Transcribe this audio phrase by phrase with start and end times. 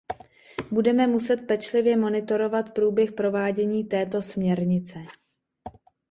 [0.71, 4.99] Budeme muset pečlivě monitorovat průběh provádění této směrnice.